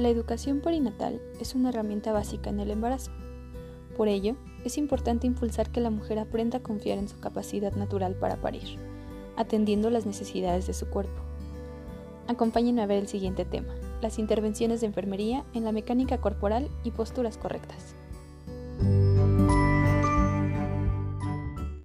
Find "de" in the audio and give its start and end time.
10.66-10.72, 14.80-14.86